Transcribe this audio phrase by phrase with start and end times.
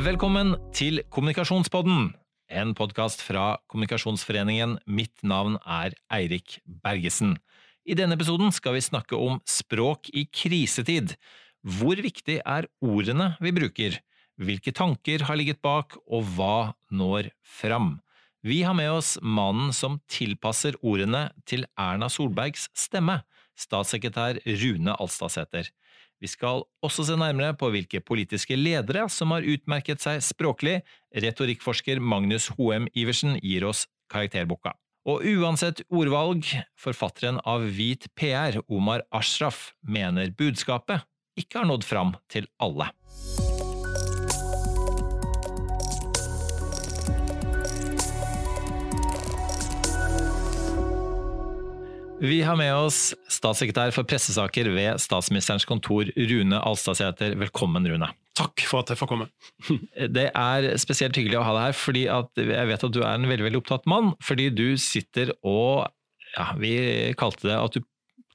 [0.00, 2.06] Velkommen til Kommunikasjonspodden,
[2.48, 4.78] en podkast fra Kommunikasjonsforeningen.
[4.88, 7.34] Mitt navn er Eirik Bergesen.
[7.84, 11.12] I denne episoden skal vi snakke om språk i krisetid.
[11.60, 13.98] Hvor viktig er ordene vi bruker?
[14.40, 17.98] Hvilke tanker har ligget bak, og hva når fram?
[18.40, 23.20] Vi har med oss mannen som tilpasser ordene til Erna Solbergs stemme,
[23.52, 25.68] statssekretær Rune Alstadsæter.
[26.20, 30.80] Vi skal også se nærmere på hvilke politiske ledere som har utmerket seg språklig.
[31.16, 34.74] Retorikkforsker Magnus Hoem Iversen gir oss karakterboka.
[35.08, 36.44] Og uansett ordvalg,
[36.76, 41.06] forfatteren av Hvit PR, Omar Ashraf, mener budskapet
[41.40, 42.90] ikke har nådd fram til alle.
[52.20, 57.32] Vi har med oss statssekretær for pressesaker ved Statsministerens kontor, Rune Alstadsæter.
[57.40, 58.10] Velkommen, Rune.
[58.36, 59.28] Takk for at jeg får komme.
[60.16, 63.24] Det er spesielt hyggelig å ha deg her, fordi jeg vet at du er en
[63.30, 64.12] veldig veldig opptatt mann.
[64.20, 65.88] Fordi du sitter og
[66.36, 66.74] ja, Vi
[67.18, 67.88] kalte det at du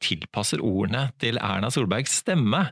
[0.03, 2.65] tilpasser ordene til Erna Solbergs stemme,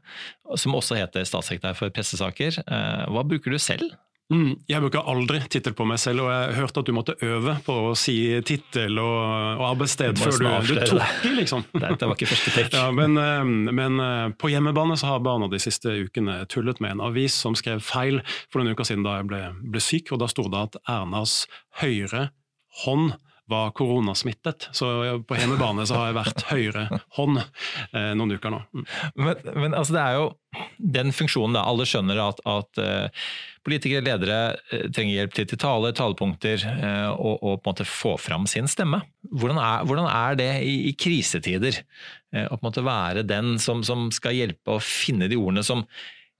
[0.60, 2.58] som også heter statssekretær for pressesaker.
[2.66, 3.94] Eh, hva bruker du selv?
[4.32, 7.58] Mm, jeg bruker aldri tittel på meg selv, og jeg hørte at du måtte øve
[7.66, 8.16] på å si
[8.48, 9.18] tittel og,
[9.60, 11.34] og arbeidssted før du, du tok det.
[11.42, 11.66] liksom.
[11.84, 12.72] Det var ikke første take.
[12.80, 13.44] Ja, men, eh,
[13.76, 17.58] men, eh, på hjemmebane så har barna de siste ukene tullet med en avis som
[17.60, 19.44] skrev feil for noen uker siden da jeg ble,
[19.76, 21.44] ble syk, og da sto det at Ernas
[21.84, 22.30] høyre
[22.86, 23.12] hånd
[23.46, 24.70] var koronasmittet.
[24.72, 24.88] Så
[25.28, 26.86] på hjemmebane så har jeg vært høyre
[27.18, 28.62] hånd eh, noen uker nå.
[28.72, 28.86] Mm.
[29.20, 30.30] Men, men, altså det er jo
[30.78, 31.66] den funksjonen, da.
[31.68, 33.28] Alle skjønner at, at uh,
[33.66, 34.40] politikere, ledere
[34.72, 38.46] uh, trenger hjelp til, til tale, talepunkter, uh, og, og, på en måte få fram
[38.50, 39.02] sin stemme.
[39.34, 41.82] Hvordan er, hvordan er det i, i krisetider?
[42.34, 45.84] Å på en måte være den som, som skal hjelpe å finne de ordene som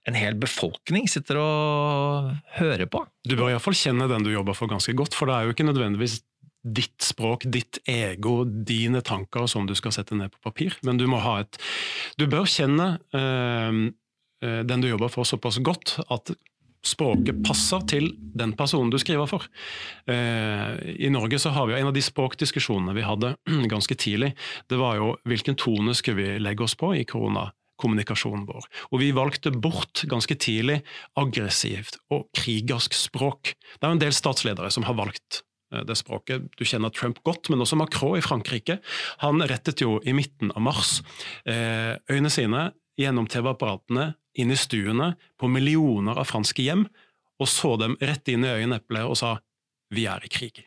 [0.04, 3.04] en hel befolkning sitter og hører på.
[3.24, 5.68] Du bør iallfall kjenne den du jobber for ganske godt, for det er jo ikke
[5.68, 6.18] nødvendigvis
[6.64, 10.78] ditt språk, ditt ego, dine tanker som du skal sette ned på papir.
[10.82, 11.60] Men du må ha et
[12.18, 13.92] Du bør kjenne øh,
[14.44, 16.34] den du jobber for såpass godt at
[16.84, 19.46] språket passer til den personen du skriver for.
[20.10, 23.34] Eh, I Norge så har vi en av de språkdiskusjonene vi hadde
[23.72, 24.34] ganske tidlig,
[24.70, 28.68] det var jo hvilken tone skulle vi legge oss på i koronakommunikasjonen vår.
[28.92, 30.82] Og vi valgte bort ganske tidlig
[31.20, 33.56] aggressivt og krigersk språk.
[33.78, 35.42] Det er en del statsledere som har valgt
[35.82, 36.46] det språket.
[36.58, 38.78] Du kjenner Trump godt, men også Macron i Frankrike.
[39.24, 41.00] Han rettet jo i midten av mars
[41.48, 42.68] eh, øynene sine
[43.00, 46.86] gjennom TV-apparatene inn i stuene på millioner av franske hjem,
[47.42, 49.38] og så dem rett inn i øyeneplet og sa
[49.90, 50.64] 'vi er i krig'.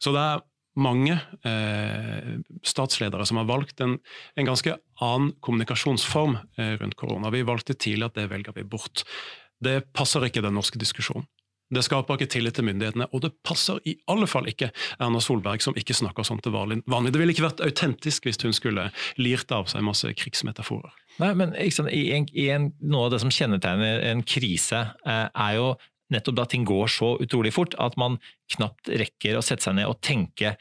[0.00, 0.42] Så det er
[0.80, 3.98] mange eh, statsledere som har valgt en,
[4.36, 7.30] en ganske annen kommunikasjonsform eh, rundt korona.
[7.30, 9.04] Vi valgte tidlig at det velger vi bort.
[9.60, 11.26] Det passer ikke den norske diskusjonen.
[11.70, 15.62] Det skaper ikke tillit til myndighetene, og det passer i alle fall ikke Erna Solberg,
[15.62, 16.82] som ikke snakker sånn til vanlig.
[16.86, 18.88] Det ville ikke vært autentisk hvis hun skulle
[19.20, 20.90] lirt av seg masse krigsmetaforer.
[21.22, 25.26] Nei, men sant, i en, i en, Noe av det som kjennetegner en krise, eh,
[25.30, 25.72] er jo
[26.10, 28.18] nettopp da ting går så utrolig fort at man
[28.56, 30.56] knapt rekker å sette seg ned og tenke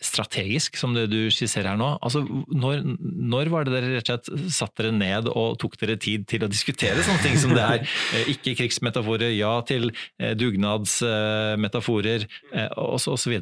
[0.00, 1.92] strategisk, som det du skisserer her nå.
[2.00, 5.98] Altså, når, når, var det dere rett og slett satt dere ned og tok dere
[6.00, 7.86] tid til å diskutere sånne ting som det er?
[8.10, 12.24] Eh, ikke krigsmetaforer, ja til eh, dugnadsmetaforer,
[12.56, 13.34] eh, osv.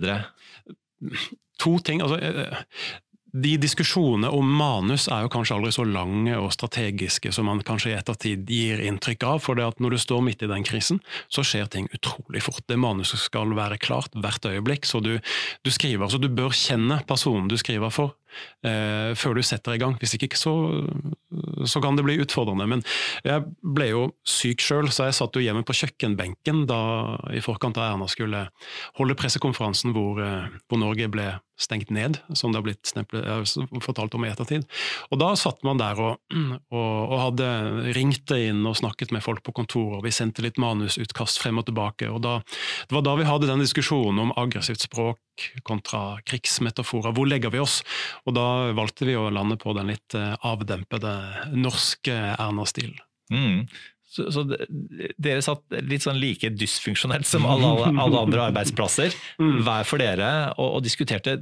[1.62, 2.02] To ting.
[2.04, 2.18] altså
[3.33, 7.93] de diskusjonene om manus er jo kanskje aldri så lange og strategiske som man kanskje
[7.93, 9.43] i ettertid gir inntrykk av.
[9.44, 12.65] For det at når du står midt i den krisen, så skjer ting utrolig fort.
[12.69, 15.19] Det manuset skal være klart hvert øyeblikk, så du,
[15.65, 16.09] du skriver.
[16.09, 18.16] Så du bør kjenne personen du skriver for
[18.65, 19.97] eh, før du setter i gang.
[20.00, 20.55] Hvis ikke så,
[21.65, 22.69] så, kan det bli utfordrende.
[22.71, 22.84] Men
[23.27, 26.81] jeg ble jo syk sjøl, så jeg satt jo hjemme på kjøkkenbenken da
[27.34, 28.47] i forkant av Erna skulle
[28.99, 33.27] holde pressekonferansen hvor, eh, hvor Norge ble stengt ned, som det har blitt sneplet,
[33.83, 34.66] fortalt om i ettertid.
[35.10, 36.21] Og Da satt man der og,
[36.78, 37.49] og, og hadde
[37.99, 42.10] ringt inn og snakket med folk på kontoret, vi sendte litt manusutkast frem og tilbake.
[42.10, 42.39] og da,
[42.86, 45.19] Det var da vi hadde den diskusjonen om aggressivt språk
[45.66, 47.14] kontra krigsmetaforer.
[47.16, 47.80] Hvor legger vi oss?
[48.26, 51.14] Og da valgte vi å lande på den litt eh, avdempede
[51.56, 52.98] norske Erna-stilen.
[53.32, 53.68] Mm.
[54.08, 54.42] Så, så,
[55.20, 59.12] dere satt litt sånn like dysfunksjonelt som alle, alle andre arbeidsplasser,
[59.42, 59.60] mm.
[59.66, 61.38] hver for dere, og, og, diskuterte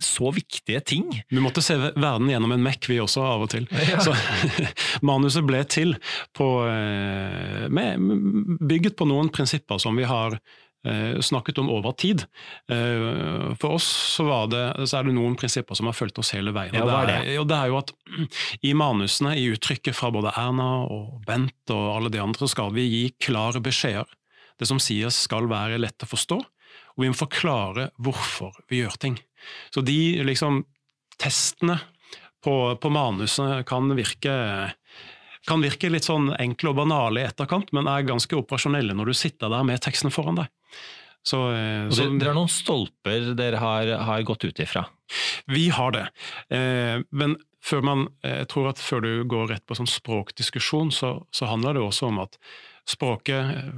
[0.00, 1.04] så viktige ting.
[1.28, 3.68] Vi måtte se verden gjennom en Mac, vi også, av og til.
[3.90, 4.00] Ja.
[4.02, 4.14] Så
[5.06, 5.94] manuset ble til
[6.36, 10.40] på, eh, med, bygget på noen prinsipper som vi har
[11.20, 12.24] snakket om over tid.
[12.72, 16.54] Eh, for oss så, det, så, er det noen prinsipper som har fulgt oss hele
[16.56, 16.72] veien.
[16.76, 17.92] Ja, det, er, og det er jo at
[18.70, 22.88] I manusene, i uttrykket fra både Erna og Bent og alle de andre, skal vi
[22.88, 24.08] gi klare beskjeder.
[24.60, 28.96] Det som sies skal være lett å forstå, og vi må forklare hvorfor vi gjør
[29.00, 29.16] ting.
[29.72, 30.64] Så de liksom,
[31.20, 31.78] testene
[32.44, 34.34] på, på manuset kan virke,
[35.48, 39.16] kan virke litt sånn enkle og banale i etterkant, men er ganske operasjonelle når du
[39.16, 40.50] sitter der med teksten foran deg.
[41.26, 44.86] Så, eh, så, dere har noen stolper dere har, har gått ut ifra?
[45.50, 46.06] Vi har det.
[46.54, 51.18] Eh, men før man, jeg tror at før du går rett på sånn språkdiskusjon, så,
[51.34, 52.38] så handler det også om at
[52.88, 53.72] språket eh,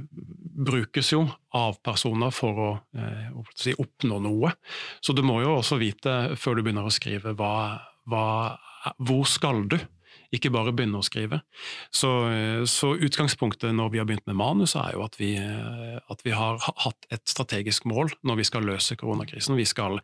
[0.65, 1.25] brukes jo
[1.57, 4.53] av personer for å, eh, å si, oppnå noe.
[5.03, 8.27] Så du må jo også vite, før du begynner å skrive, hva, hva,
[9.03, 9.77] hvor skal du?
[10.33, 11.39] Ikke bare begynne å skrive.
[11.93, 12.09] Så,
[12.69, 16.57] så, utgangspunktet når vi har begynt med manus, er jo at vi, at vi, har
[16.63, 19.57] hatt et strategisk mål når vi skal løse koronakrisen.
[19.59, 19.99] Vi skal,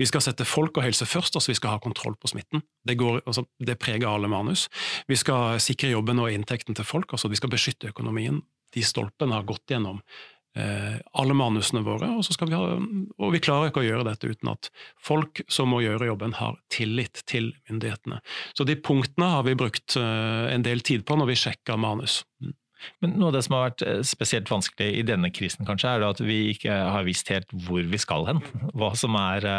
[0.00, 2.64] vi skal sette folk og helse først, altså vi skal ha kontroll på smitten.
[2.86, 4.66] Det, går, altså, det preger alle manus.
[5.10, 8.42] Vi skal sikre jobben og inntekten til folk, altså vi skal beskytte økonomien.
[8.74, 13.70] De stolpene har gått gjennom Eh, alle manusene våre, og, vi ha, og, vi klarer
[13.70, 14.68] ikke å gjøre dette uten at
[15.02, 18.20] folk som må gjøre jobben, har tillit til myndighetene.
[18.54, 22.22] Så de punktene har vi brukt eh, en del tid på når vi sjekker manus.
[22.42, 22.54] Mm.
[23.00, 26.06] Men Noe av det som har vært eh, spesielt vanskelig i denne krisen, kanskje, er
[26.06, 28.42] at vi ikke har visst helt hvor vi skal hen.
[28.78, 29.50] Hva som er,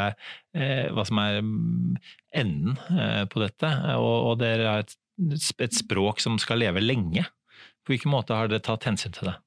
[0.56, 1.96] hva som er mm,
[2.40, 2.78] enden
[3.32, 3.72] på dette.
[4.00, 4.96] Og dere har et,
[5.60, 7.26] et språk som skal leve lenge.
[7.86, 9.40] På hvilken måte har dere tatt hensyn til det?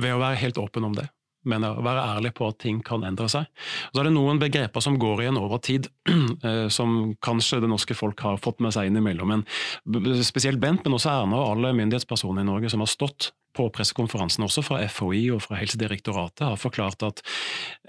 [0.00, 1.08] Ved å være helt åpen om det.
[1.48, 3.46] Men å være ærlig på at ting kan endre seg.
[3.88, 7.70] Og så er det noen begreper som går igjen over tid, eh, som kanskje det
[7.70, 9.32] norske folk har fått med seg innimellom.
[9.32, 13.68] Men spesielt Bent, men også Erna og alle myndighetspersoner i Norge som har stått på
[13.74, 17.22] pressekonferansen, også fra FHI og fra Helsedirektoratet, har forklart at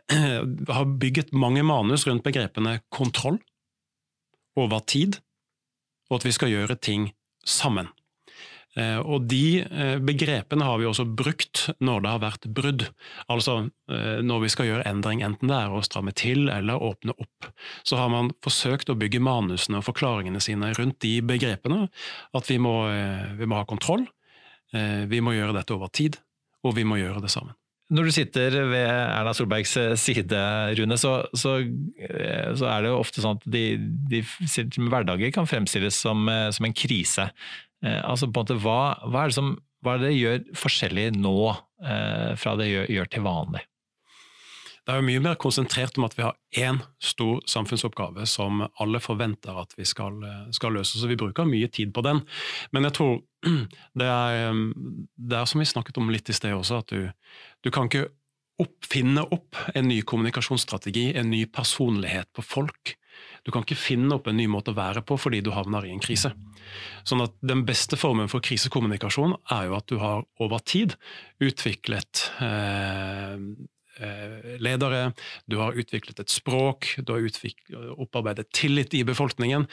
[0.77, 3.41] har bygget mange manus rundt begrepene kontroll
[4.59, 5.19] over tid,
[6.09, 7.11] og at vi skal gjøre ting
[7.45, 7.89] sammen.
[8.79, 12.85] Eh, og De eh, begrepene har vi også brukt når det har vært brudd.
[13.31, 13.57] Altså
[13.91, 17.49] eh, når vi skal gjøre endring, enten det er å stramme til eller åpne opp.
[17.87, 21.87] Så har man forsøkt å bygge manusene og forklaringene sine rundt de begrepene.
[22.37, 22.75] At vi må,
[23.39, 24.05] vi må ha kontroll,
[24.71, 26.19] vi må gjøre dette over tid,
[26.65, 27.55] og vi må gjøre det sammen.
[27.89, 30.41] Når du sitter ved Erna Solbergs side,
[30.77, 31.55] Rune, så, så,
[32.59, 33.63] så er det jo ofte sånn at de,
[34.11, 34.21] de
[34.91, 37.29] hverdager kan fremstilles som, som en krise.
[37.85, 39.55] Eh, altså på en måte, hva, hva, er det som
[39.85, 43.63] hva er det gjør forskjellig nå eh, fra det gjør, gjør, til vanlig?
[44.83, 49.01] Det er jo mye mer konsentrert om at vi har én stor samfunnsoppgave som alle
[49.03, 50.17] forventer at vi skal,
[50.55, 52.23] skal, løse, så vi bruker mye tid på den.
[52.73, 53.19] Men jeg tror
[54.01, 54.63] det er,
[55.13, 57.05] det er som vi snakket om litt i sted også, at du,
[57.61, 58.07] du kan ikke
[58.59, 62.95] oppfinne opp en ny kommunikasjonsstrategi, en ny personlighet på folk.
[63.47, 65.93] Du kan ikke finne opp en ny måte å være på fordi du havner i
[65.93, 66.33] en krise.
[67.07, 70.95] Sånn at Den beste formen for krisekommunikasjon er jo at du har over tid
[71.44, 73.38] utviklet eh,
[74.63, 75.11] ledere,
[75.45, 77.25] du har utviklet et språk, du har
[77.99, 79.67] opparbeidet tillit i befolkningen,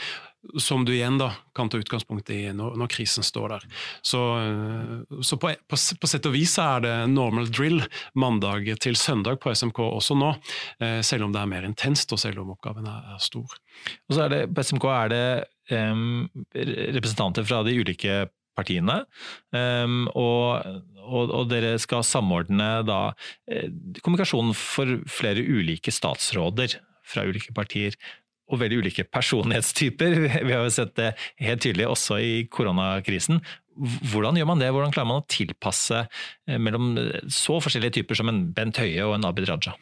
[0.59, 3.67] som du igjen da kan ta utgangspunkt i når, når krisen står der.
[4.05, 7.83] Så, eh, så på, på, på, sett og vis er det normal drill
[8.19, 10.33] mandag til søndag på SMK også nå,
[10.81, 13.59] eh, selv om det er mer intenst og selv om oppgaven er, er stor.
[14.09, 15.27] Og så er det, På SMK er det
[15.71, 18.27] um, representanter fra de ulike
[18.57, 19.03] partiene.
[19.55, 20.67] Um, og,
[21.05, 23.01] og, og, dere skal samordne da
[23.51, 23.69] eh,
[24.03, 27.99] kommunikasjonen for flere ulike statsråder fra ulike partier.
[28.47, 30.19] Og veldig ulike personlighetstyper.
[30.47, 33.43] Vi har jo sett det helt tydelig også i koronakrisen.
[33.77, 34.71] Hvordan gjør man det?
[34.75, 36.95] Hvordan klarer man å tilpasse eh, mellom
[37.33, 39.75] så forskjellige typer som en Bent Høie og en Abid Raja?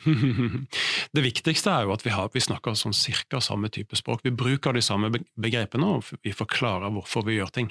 [1.15, 4.25] Det viktigste er jo at vi, har, vi snakker sånn cirka samme type språk.
[4.27, 7.71] Vi bruker de samme begrepene, og vi forklarer hvorfor vi gjør ting.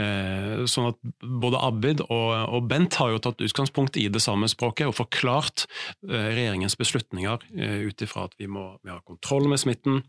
[0.00, 4.88] Eh, sånn at både Abid og, Bent har jo tatt utgangspunkt i det samme språket
[4.88, 5.66] og forklart
[6.08, 10.02] eh, regjeringens beslutninger ut ifra at vi må vi har kontroll med smitten,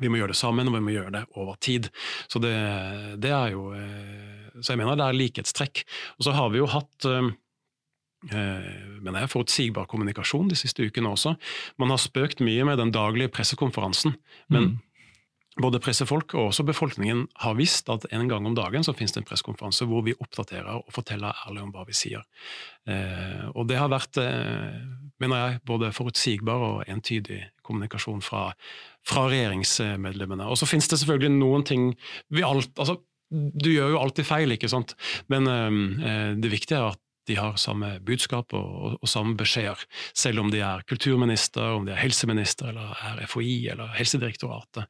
[0.00, 1.90] vi må gjøre det sammen, og vi må gjøre det over tid.
[2.30, 2.54] Så det,
[3.22, 5.84] det er jo eh, Så jeg mener det er likhetstrekk.
[6.18, 7.30] Og så har vi jo hatt eh,
[8.32, 8.72] eh,
[9.04, 11.36] men jeg forutsigbar kommunikasjon de siste ukene også.
[11.82, 14.16] Man har spøkt mye med den daglige pressekonferansen,
[14.48, 14.76] men mm.
[15.62, 19.20] Både pressefolk og også befolkningen har visst at en gang om dagen så finnes det
[19.22, 22.24] en pressekonferanse hvor vi oppdaterer og forteller ærlig om hva vi sier.
[22.90, 24.80] Eh, og det har vært, eh,
[25.22, 28.48] mener jeg, både forutsigbar og entydig kommunikasjon fra,
[29.06, 30.48] fra regjeringsmedlemmene.
[30.50, 31.92] Og så finnes det selvfølgelig noen ting
[32.34, 33.00] vi alt, altså,
[33.34, 34.92] Du gjør jo alltid feil, ikke sant?
[35.32, 39.80] men eh, det viktige er at de har samme budskap og, og, og, samme beskjeder,
[40.16, 44.84] selv om de er kulturminister, om de er helseminister, eller er FHI eller Helsedirektoratet.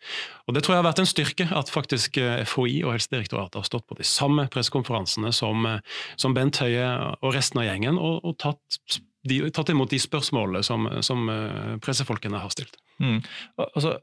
[0.48, 3.68] Og Det tror jeg har vært en styrke, at faktisk eh, FHI og Helsedirektoratet har
[3.68, 6.86] stått på de samme pressekonferansene som, eh, som, Bent Høie
[7.20, 8.80] og resten av gjengen, og, og tatt,
[9.24, 12.80] de, tatt, imot de spørsmålene som, som eh, pressefolkene har stilt.
[13.02, 13.18] Mm.
[13.58, 13.96] Altså,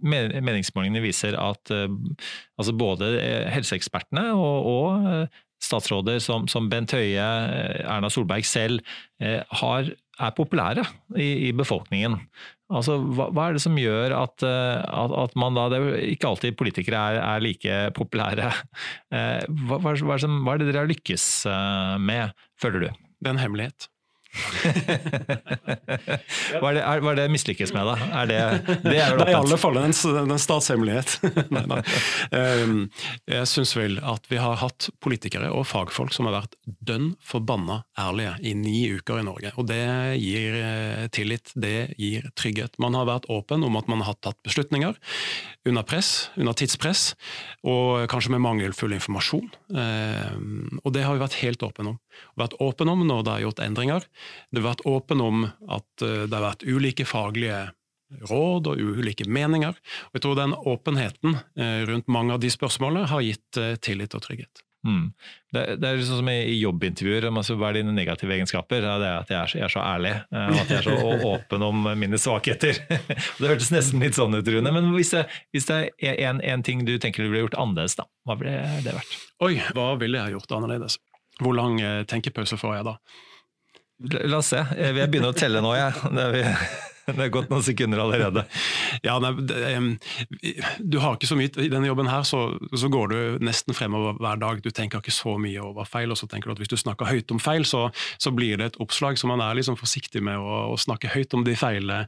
[0.00, 3.10] meningsmålingene viser at altså både
[3.52, 5.26] helseekspertene og, og
[5.60, 8.80] statsråder som, som, Bent Høie, eh, Erna Solberg selv,
[9.22, 9.90] eh, har,
[10.20, 10.84] er populære
[11.16, 12.16] i, i befolkningen.
[12.70, 15.68] Altså, hva, hva, er det som gjør at, eh, at, at man da
[16.06, 18.50] Ikke alltid politikere er, er like populære.
[19.10, 21.30] Hva, hva, hva er det dere har lykkes
[22.00, 23.00] med, føler du?
[23.20, 23.90] Det er en hemmelighet.
[26.60, 27.96] Hva er det, er, hva er det mislykkes med, da?
[28.20, 28.38] Er det,
[28.84, 31.16] det er det er i alle fall en, en statshemmelighet.
[31.54, 31.80] nei, nei.
[32.30, 32.76] Um,
[33.30, 37.82] jeg syns vel at vi har hatt politikere og fagfolk som har vært dønn forbanna
[37.98, 39.50] ærlige i ni uker i Norge.
[39.58, 39.82] Og det
[40.22, 42.78] gir eh, tillit, det gir trygghet.
[42.82, 44.94] Man har vært åpen om at man har tatt beslutninger
[45.68, 47.14] under press, under tidspress,
[47.66, 49.50] og kanskje med mangelfull informasjon.
[49.74, 51.98] Um, og det har vi vært helt åpne om.
[52.40, 54.08] Vært åpen om når det er gjort endringer.
[54.50, 57.68] Det har vært åpen om at eh, det har vært ulike faglige
[58.30, 59.76] råd og ulike meninger.
[60.10, 64.16] Og jeg tror den åpenheten eh, rundt mange av de spørsmålene har gitt eh, tillit
[64.16, 64.64] og trygghet.
[64.80, 65.10] Mm.
[65.52, 67.26] Det, det, er sånn som i jobbintervjuer.
[67.28, 68.86] Altså, hva er dine negative egenskaper?
[68.86, 70.12] Ja, det er at jeg er, så, jeg er så ærlig.
[70.32, 72.80] At jeg er så åpen om mine svakheter.
[73.40, 74.72] det hørtes nesten litt sånn ut, Rune.
[74.72, 77.98] Men hvis det, hvis det er en, en, ting du tenker du ville gjort annerledes,
[78.00, 79.20] da, hva ville det vært?
[79.44, 80.96] Oi, hva ville jeg gjort annerledes?
[81.40, 82.96] Hvor lang tenkepause får jeg da?
[84.28, 84.60] La oss se.
[84.76, 85.92] Jeg begynner å telle nå, jeg.
[86.40, 86.86] Ja.
[87.20, 88.44] Det er gått noen sekunder allerede.
[89.04, 89.32] Ja, nei,
[90.80, 92.42] Du har ikke så mye I denne jobben her så,
[92.74, 94.62] så, går du nesten fremover hver dag.
[94.64, 97.10] Du tenker ikke så mye over feil, og så tenker du at hvis du snakker
[97.10, 97.88] høyt om feil, så,
[98.18, 99.18] så blir det et oppslag.
[99.20, 102.02] Så man er liksom forsiktig med å, å, snakke høyt om de feilene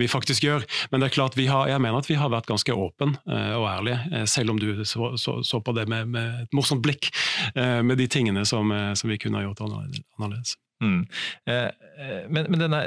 [0.00, 0.66] vi faktisk gjør.
[0.92, 3.68] Men det er klart, har, jeg mener at vi har vært ganske åpen uh, og
[3.70, 7.10] ærlige, uh, selv om du så, så, på det med, med, et morsomt blikk,
[7.58, 10.56] uh, med de tingene som, som vi kunne ha gjort annerledes.
[10.84, 11.06] Mm.
[11.46, 11.64] Eh,
[11.98, 12.86] eh, men, men denne,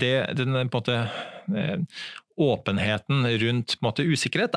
[0.00, 0.96] det, denne på en måte,
[1.56, 1.78] eh,
[2.38, 4.54] åpenheten rundt måte, usikkerhet,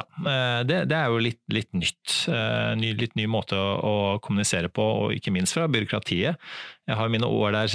[0.70, 2.30] det, det, er jo litt, litt nytt.
[2.78, 6.38] Ny, litt ny måte å, å, kommunisere på, og ikke minst fra byråkratiet.
[6.86, 7.74] Jeg har mine år der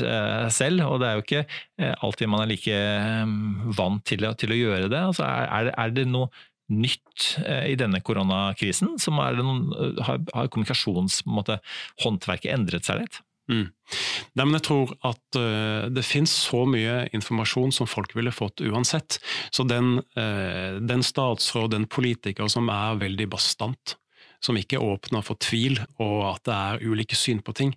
[0.55, 1.43] selv, og det er jo ikke
[2.07, 2.79] alltid man er like
[3.75, 5.03] vant til, til å gjøre det.
[5.11, 6.31] Altså, er, er, det noe
[6.71, 8.95] nytt i denne koronakrisen?
[9.03, 9.75] Som er noen,
[10.07, 13.27] har, har kommunikasjonshåndverket endret seg litt?
[13.47, 13.69] Mm.
[14.37, 18.63] Nei, men jeg tror at uh, det finnes så mye informasjon som folk ville fått
[18.67, 19.21] uansett.
[19.55, 23.97] Så den, uh, den statsråd, den politiker som er veldig bastant,
[24.43, 27.73] som ikke åpner for tvil og at det er ulike syn på ting,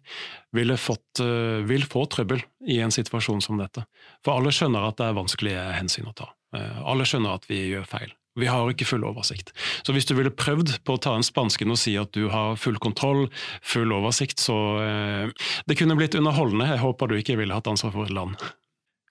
[0.75, 3.85] fått, uh, vil få trøbbel i en situasjon som dette.
[4.25, 6.33] For alle skjønner at det er vanskelige hensyn å ta.
[6.49, 8.09] Alle skjønner at vi gjør feil.
[8.37, 9.51] Vi har ikke full oversikt.
[9.83, 12.59] Så hvis du ville prøvd på å ta en spansken og si at du har
[12.61, 13.25] full kontroll,
[13.65, 16.69] full oversikt, så eh, Det kunne blitt underholdende.
[16.69, 18.37] Jeg håper du ikke ville hatt ansvar for et land.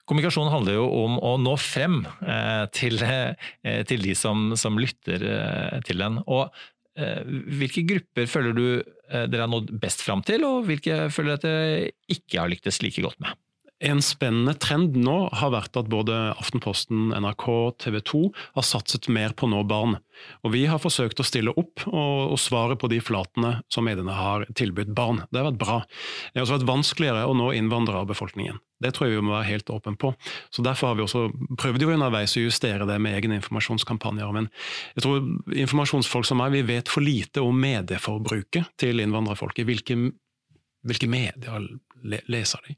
[0.09, 5.21] Kommunikasjon handler jo om å nå frem eh, til, eh, til, de som, som lytter
[5.21, 6.17] eh, til den.
[6.25, 6.47] Og
[6.97, 7.21] eh,
[7.59, 11.91] hvilke grupper føler du eh, dere har nådd best fram til, og hvilke føler dere
[12.09, 13.37] ikke har lyktes like godt med?
[13.79, 17.45] En spennende trend nå har vært at både Aftenposten, NRK,
[17.79, 18.21] TV 2
[18.57, 19.95] har satset mer på nå barn.
[20.43, 24.17] Og Vi har forsøkt å stille opp og, og svare på de flatene som mediene
[24.17, 25.23] har tilbudt barn.
[25.31, 25.77] Det har vært bra.
[25.87, 28.59] Det har også vært vanskeligere å nå innvandrerbefolkningen.
[28.83, 30.11] Det tror jeg vi må være helt åpen på.
[30.51, 31.25] Så Derfor har vi også
[31.59, 34.35] prøvd jo underveis å justere det med egne informasjonskampanjer.
[34.35, 34.51] Men
[34.95, 35.23] jeg tror
[35.55, 39.59] informasjonsfolk som meg, vi vet for lite om medieforbruket til innvandrerfolk.
[39.59, 40.03] I hvilke
[40.87, 41.67] hvilke medier
[42.31, 42.75] leser de?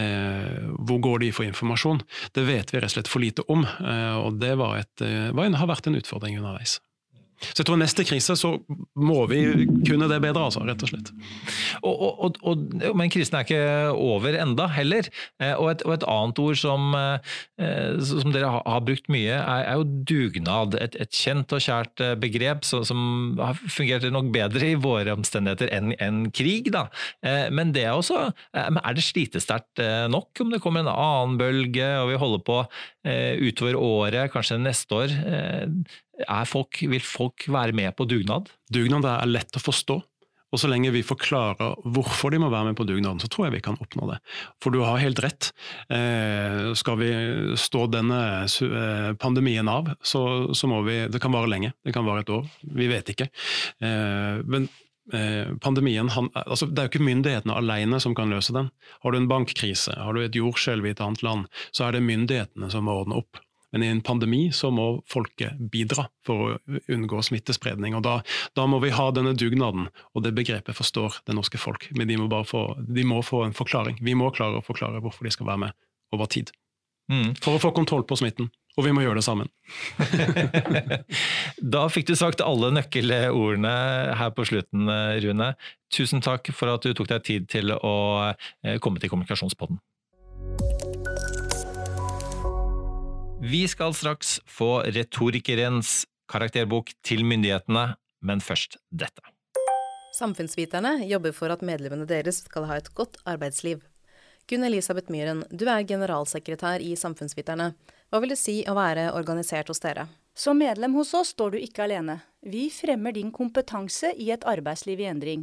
[0.00, 2.02] Eh, hvor går de for informasjon?
[2.34, 5.44] Det vet vi rett og slett for lite om, eh, og det et, eh, var
[5.44, 6.80] en, har vært en utfordring underveis.
[7.40, 8.52] Så jeg tror neste krise så
[8.96, 9.40] må vi
[9.86, 11.10] kunne det bedre, altså, rett og slett.
[11.84, 12.62] Og, og, og,
[12.96, 13.62] men krisen er ikke
[13.92, 15.08] over enda heller.
[15.42, 19.80] Eh, og et, et annet ord som, eh, som dere har, brukt mye, er, er
[19.80, 20.78] jo dugnad.
[20.80, 23.00] Et, et, kjent og kjært eh, begrep som, som
[23.40, 26.70] har fungert nok bedre i våre omstendigheter enn en krig.
[26.74, 26.86] Da.
[27.54, 32.10] Men det er også Er det slitesterkt nok om det kommer en annen bølge og
[32.10, 32.58] vi holder på
[33.46, 35.14] utover året, kanskje neste år?
[36.48, 38.50] Folk, vil folk være med på dugnad?
[38.72, 40.00] Dugnad er lett å forstå.
[40.54, 43.56] Og så lenge vi forklarer hvorfor de må være med på dugnaden, så tror jeg
[43.56, 44.20] vi kan oppnå det.
[44.62, 45.50] For du har helt rett.
[45.92, 47.10] Eh, skal vi
[47.58, 50.22] stå denne eh, pandemien av, så,
[50.54, 51.74] så, må vi Det kan vare lenge.
[51.84, 52.46] Det kan vare et år.
[52.62, 53.28] Vi vet ikke.
[53.82, 54.68] Eh, men
[55.12, 58.70] eh, pandemien han, altså Det er jo ikke myndighetene alene som kan løse den.
[59.02, 62.06] Har du en bankkrise, har du et jordskjelv i et annet land, så er det
[62.06, 63.42] myndighetene som må ordne opp.
[63.76, 67.92] Men i en pandemi så må folket bidra for å unngå smittespredning.
[67.98, 68.14] og Da,
[68.56, 71.84] da må vi ha denne dugnaden, og det begrepet forstår det norske folk.
[71.92, 73.98] Men de må, bare få, de må få en forklaring.
[74.00, 75.76] Vi må klare å forklare hvorfor de skal være med
[76.16, 76.54] over tid.
[77.12, 77.34] Mm.
[77.36, 78.48] For å få kontroll på smitten.
[78.80, 79.52] Og vi må gjøre det sammen.
[81.76, 83.76] da fikk du sagt alle nøkkelordene
[84.16, 84.88] her på slutten,
[85.20, 85.52] Rune.
[85.92, 87.96] Tusen takk for at du tok deg tid til å
[88.32, 89.84] eh, komme til Kommunikasjonspodden.
[93.46, 97.92] Vi skal straks få retorikerens karakterbok til myndighetene,
[98.26, 99.22] men først dette.
[100.16, 103.84] Samfunnsviterne jobber for at medlemmene deres skal ha et godt arbeidsliv.
[104.50, 107.68] Gunn Elisabeth Myhren, du er generalsekretær i Samfunnsviterne.
[108.10, 110.08] Hva vil det si å være organisert hos dere?
[110.34, 112.18] Som medlem hos oss står du ikke alene.
[112.46, 115.40] Vi fremmer din kompetanse i et arbeidsliv i endring.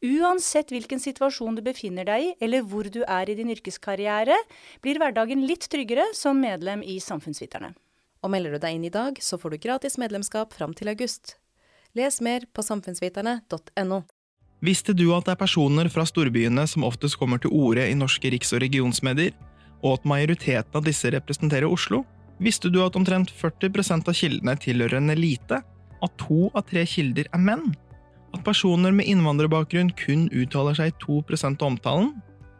[0.00, 4.38] Uansett hvilken situasjon du befinner deg i, eller hvor du er i din yrkeskarriere,
[4.80, 7.74] blir hverdagen litt tryggere som medlem i Samfunnsviterne.
[8.24, 11.36] Og melder du deg inn i dag, så får du gratis medlemskap fram til august.
[11.92, 14.00] Les mer på samfunnsviterne.no.
[14.64, 18.32] Visste du at det er personer fra storbyene som oftest kommer til orde i norske
[18.32, 19.36] riks- og regionsmedier,
[19.84, 22.06] og at majoriteten av disse representerer Oslo?
[22.40, 25.60] Visste du at omtrent 40% av kildene tilhører en elite?
[26.04, 27.70] At to av tre kilder er menn?
[28.34, 32.10] At personer med innvandrerbakgrunn kun uttaler seg 2 av omtalen?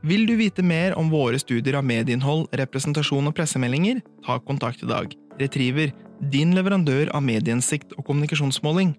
[0.06, 4.00] Vil du vite mer om våre studier av medieinnhold, representasjon og pressemeldinger?
[4.24, 5.12] Ta kontakt i dag.
[5.40, 5.92] Retriever,
[6.32, 8.94] din leverandør av medieinnsikt og kommunikasjonsmåling.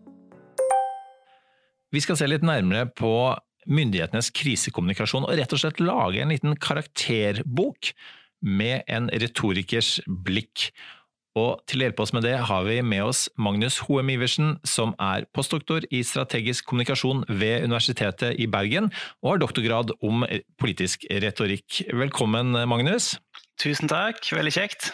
[1.96, 3.14] Vi skal se litt nærmere på
[3.68, 7.94] myndighetenes krisekommunikasjon og rett og slett lage en liten karakterbok
[8.44, 10.70] med en retorikers blikk.
[11.38, 14.96] Og til å hjelpe oss med det har vi med oss Magnus Hoem Iversen, som
[15.02, 18.90] er postdoktor i strategisk kommunikasjon ved Universitetet i Bergen,
[19.22, 20.26] og har doktorgrad om
[20.58, 21.84] politisk retorikk.
[21.94, 23.16] Velkommen, Magnus.
[23.62, 24.92] Tusen takk, veldig kjekt.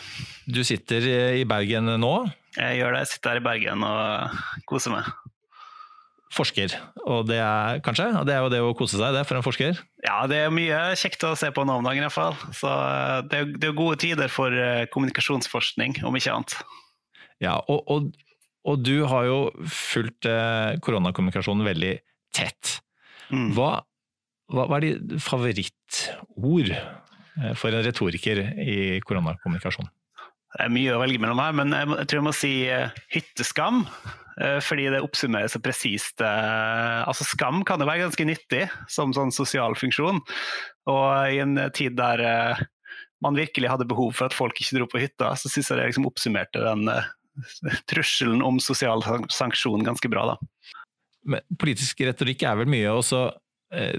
[0.48, 1.08] Du sitter
[1.40, 2.16] i Bergen nå?
[2.60, 5.10] Jeg gjør det, jeg sitter her i Bergen og koser meg
[6.34, 6.74] forsker,
[7.06, 8.08] og det er kanskje?
[8.28, 9.80] Det er jo det å kose seg, det, for en forsker?
[10.06, 12.36] Ja, det er mye kjekt å se på nå om dagen, iallfall.
[12.56, 16.57] Så eh, det er, det er gode tider for eh, kommunikasjonsforskning, om ikke annet.
[17.44, 18.10] Ja, og, og,
[18.70, 21.94] og du har jo fulgt eh, koronakommunikasjonen veldig
[22.36, 22.77] tett.
[23.29, 23.51] Mm.
[23.57, 23.75] Hva,
[24.53, 26.74] hva, hva, er de favorittord
[27.57, 29.88] for en retoriker i koronakommunikasjon?
[30.53, 32.53] Det er mye å velge mellom her, men jeg, jeg tror jeg må si
[33.16, 33.86] hytteskam.
[34.41, 36.22] Eh, fordi det oppsummerer så presist.
[36.22, 40.22] Eh, altså skam kan jo være ganske nyttig som sånn sosial funksjon.
[40.89, 42.63] Og i en tid der eh,
[43.24, 45.91] man virkelig hadde behov for at folk ikke dro på hytta, så syns jeg det
[45.91, 46.89] liksom oppsummerte den
[47.89, 49.01] trusselen om sosial
[49.33, 50.33] sanksjon ganske bra.
[50.33, 50.74] da.
[51.24, 53.22] Men politisk retorikk er vel mye også
[53.74, 53.96] eh,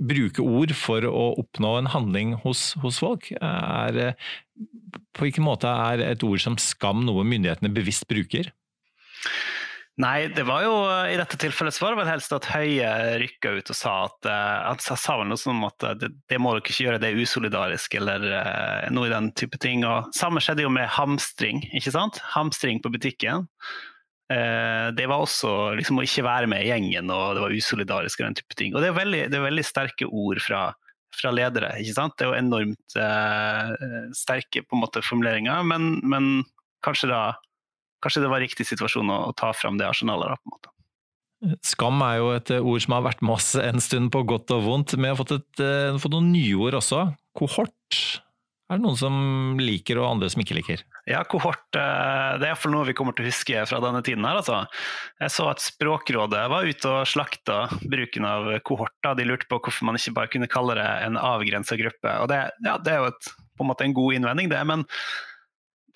[0.00, 3.30] bruke ord for å oppnå en handling hos, hos folk?
[3.38, 4.16] Er,
[5.14, 8.50] på hvilken måte er et ord som skam noe myndighetene bevisst bruker?
[10.00, 10.74] Nei, det var jo
[11.10, 12.88] i dette tilfellet så var det vel helst at Høie
[13.20, 16.38] rykka ut og sa at uh, Han sa vel noe sånn at uh, det, det,
[16.40, 19.84] må dere ikke gjøre, det er usolidarisk, eller uh, noe i den type ting.
[19.88, 22.20] Og Samme skjedde jo med hamstring, ikke sant?
[22.32, 23.48] Hamstring på butikken.
[24.30, 28.28] det var også liksom å ikke være med i gjengen, og det var usolidarisk og
[28.28, 28.76] den type ting.
[28.76, 30.60] Og det er veldig, det er veldig sterke ord fra,
[31.18, 32.14] fra, ledere, ikke sant.
[32.14, 32.94] Det er jo enormt
[34.14, 36.30] sterke på en måte formuleringer, men, men
[36.86, 37.24] kanskje da
[38.02, 40.32] kanskje det var riktig situasjon å, å ta fram det arsenalet.
[40.32, 40.74] Da, på en måte.
[41.64, 44.66] Skam er jo et ord som har vært med oss en stund på godt og
[44.66, 44.96] vondt.
[44.98, 47.06] Vi har fått, et, uh, fått noen nyord også.
[47.38, 48.00] Kohort.
[48.70, 49.14] Er det noen som
[49.58, 50.82] liker og andre som ikke liker?
[51.08, 54.26] Ja, kohort uh, det er iallfall noe vi kommer til å huske fra denne tiden.
[54.28, 54.42] her.
[54.42, 54.60] Altså.
[55.24, 59.16] Jeg så at Språkrådet var ute og slakta bruken av kohorter.
[59.16, 62.18] De lurte på hvorfor man ikke bare kunne kalle det en avgrensa gruppe.
[62.20, 64.60] Og det, ja, det er jo et, på en måte en god innvending, det.
[64.68, 64.84] men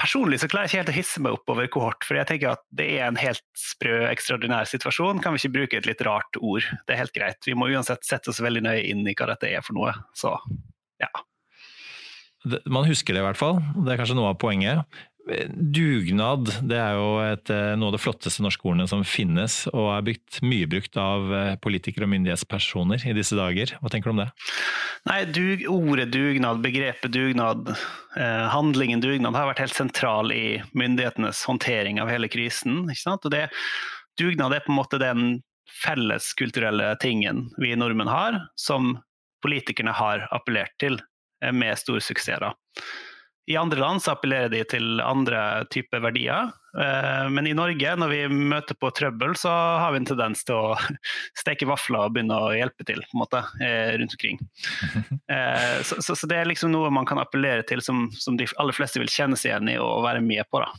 [0.01, 2.55] Personlig så klarer jeg ikke helt å hisse meg opp over kohort, for jeg tenker
[2.55, 5.21] at det er en helt sprø, ekstraordinær situasjon.
[5.23, 6.67] Kan vi ikke bruke et litt rart ord?
[6.87, 7.41] Det er helt greit.
[7.47, 9.95] Vi må uansett sette oss veldig nøye inn i hva dette er for noe.
[10.19, 10.35] Så
[11.03, 11.11] ja.
[12.69, 13.63] Man husker det i hvert fall.
[13.85, 14.99] Det er kanskje noe av poenget.
[15.25, 19.87] Dugnad det er jo et, eh, noe av det flotteste norske ordene som finnes, og
[19.95, 23.73] er bygd mye brukt av eh, politikere og myndighetspersoner i disse dager.
[23.81, 24.29] Hva tenker du om det?
[25.09, 27.73] Nei, dug, Ordet dugnad, begrepet dugnad,
[28.19, 32.85] eh, handlingen dugnad har vært helt sentral i myndighetenes håndtering av hele krisen.
[33.33, 33.49] Det,
[34.21, 35.41] dugnad er på en måte den
[35.85, 38.99] felles kulturelle tingen vi nordmenn har, som
[39.45, 41.01] politikerne har appellert til
[41.41, 42.45] eh, med stor suksess.
[42.45, 42.53] da.
[43.47, 46.53] I andre land så appellerer de til andre typer verdier.
[46.81, 49.53] Eh, men i Norge, når vi møter på trøbbel, så
[49.83, 50.97] har vi en tendens til å
[51.43, 54.41] steke vafler og begynne å hjelpe til på en måte, eh, rundt omkring.
[55.85, 58.77] Så, så, så, det er liksom noe man kan appellere til som, som de aller
[58.77, 60.61] fleste vil kjenne seg igjen i og være med på.
[60.63, 60.71] da.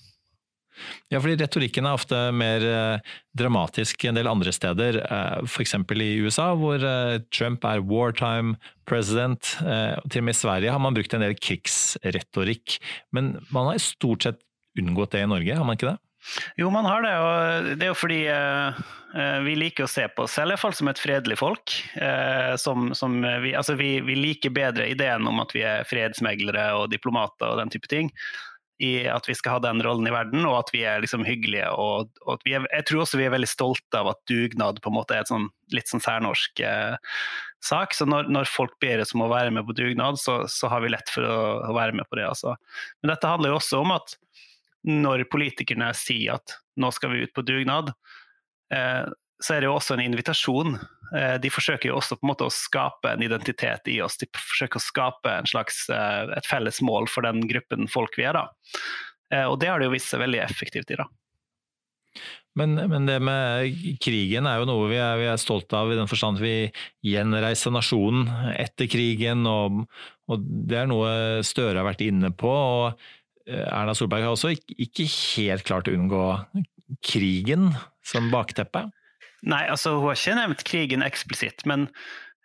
[1.13, 4.99] Ja, fordi retorikken er ofte mer eh, dramatisk en del andre steder.
[5.05, 5.75] Eh, F.eks.
[5.77, 8.55] i USA, hvor eh, Trump er wartime
[8.89, 9.55] president.
[9.57, 12.79] Til og med i Sverige har man brukt en del krigsretorikk.
[13.15, 14.41] Men man har stort sett
[14.79, 15.99] unngått det i Norge, har man ikke det?
[16.57, 17.13] Jo, man har det.
[17.21, 18.21] og Det er jo fordi
[19.45, 21.75] vi liker å se på oss selv i som et fredelig folk.
[22.61, 26.89] Som, som vi, altså vi, vi, liker bedre ideen om at vi er fredsmeglere og
[26.93, 28.09] diplomater og den type ting
[28.83, 31.69] i at vi skal ha den rollen i verden, og at vi er liksom hyggelige.
[31.79, 34.97] Og, og er, jeg tror også vi er veldig stolte av at dugnad på en
[34.97, 36.97] måte er et sånn, litt sånn særnorsk eh,
[37.63, 37.95] sak.
[37.95, 40.83] Så når, når, folk ber oss om å være med på dugnad, så, så har
[40.83, 42.27] vi lett for å, å, være med på det.
[42.33, 42.57] Altså.
[43.01, 44.17] Men dette handler jo også om at
[44.85, 47.93] når politikerne sier at nå skal vi ut på dugnad,
[48.75, 49.05] eh,
[49.43, 50.77] så er det jo også en invitasjon.
[51.13, 54.17] Eh, de forsøker jo også på en måte å skape en identitet i oss.
[54.21, 58.33] De forsøker å skape slags, eh, et felles mål for den gruppen folk vi er.
[58.33, 58.47] da.
[59.31, 60.99] Eh, og det har det jo vist seg veldig effektivt i.
[61.01, 61.07] da.
[62.55, 65.97] Men, men, det med krigen er jo noe vi er, vi er stolte av, i
[65.97, 66.71] den forstand at vi
[67.03, 69.45] gjenreiser nasjonen etter krigen.
[69.45, 69.83] Og,
[70.31, 72.49] og, det er noe Støre har vært inne på.
[72.49, 72.95] og
[73.45, 76.23] Erna Solberg har også ikke, ikke helt klart å unngå
[77.05, 78.87] krigen som bakteppe.
[79.45, 81.87] Nei, altså hun har ikke nevnt krigen eksplisitt, men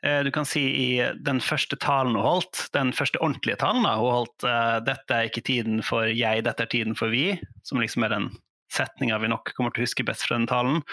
[0.05, 0.89] eh, du kan si i
[1.25, 5.47] den første talen hun holdt, den første ordentlige talen hun holdt, eh, 'dette er ikke
[5.47, 8.29] tiden for jeg, dette er tiden for vi', som liksom er den
[8.71, 10.85] setninga vi nok kommer til å huske best fra den talen,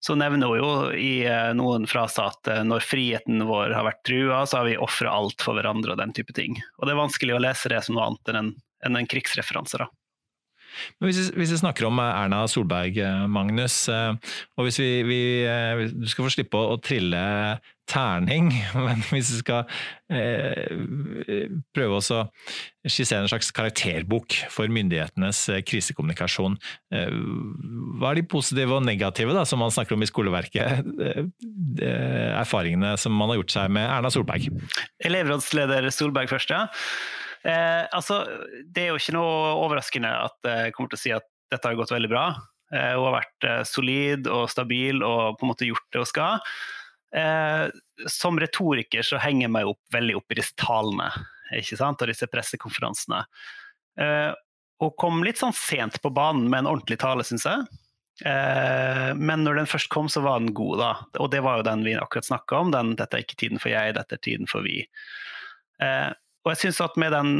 [0.00, 4.04] så nevner hun jo i eh, noen fraser at eh, når friheten vår har vært
[4.06, 6.58] trua, så har vi ofra alt for hverandre og den type ting.
[6.78, 8.52] Og det er vanskelig å lese det som noe annet enn en,
[8.86, 9.80] enn en krigsreferanse.
[9.82, 9.88] da.
[10.98, 14.14] Men hvis vi, hvis vi, snakker om eh, Erna Solberg, eh, Magnus, eh,
[14.58, 15.20] og hvis vi, vi
[15.98, 17.20] Du skal få slippe å, å, trille
[17.88, 18.50] terning,
[18.86, 19.62] men hvis vi skal
[20.12, 20.74] eh,
[21.76, 22.22] prøve å
[22.88, 26.58] skissere en slags karakterbok for myndighetenes krisekommunikasjon,
[26.92, 27.14] eh,
[27.98, 30.84] hva er de positive og negative da, som man snakker om i skoleverket?
[31.78, 34.48] erfaringene som man har gjort seg med Erna Solberg?
[35.06, 36.66] Elevrådsleder Solberg først, ja.
[37.48, 38.20] Eh, altså,
[38.66, 41.78] det er jo ikke noe overraskende at jeg kommer til å si at dette har
[41.78, 42.26] gått veldig bra.
[42.74, 46.10] Eh, hun har vært eh, solid og stabil og på en måte gjort det hun
[46.10, 46.44] skal.
[47.16, 47.64] Eh,
[48.10, 51.08] som retoriker så henger jeg meg opp veldig opp i disse talene
[51.56, 52.02] ikke sant?
[52.04, 53.22] og disse pressekonferansene.
[54.00, 54.30] Eh,
[54.78, 57.64] hun kom litt sånn sent på banen med en ordentlig tale, syns jeg.
[58.28, 60.92] Eh, men når den først kom, så var den god, da.
[61.22, 62.72] Og det var jo den vi akkurat snakka om.
[62.74, 64.86] Den 'Dette er ikke tiden for jeg, dette er tiden for vi'.
[65.82, 66.10] Eh,
[66.48, 67.32] og jeg syns at med den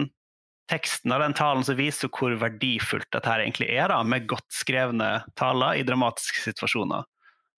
[0.69, 5.23] teksten av den talen så viser hvor verdifullt dette egentlig er, da, med godt skrevne
[5.41, 7.07] taler i dramatiske situasjoner.